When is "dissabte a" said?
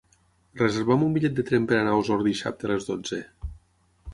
2.29-2.73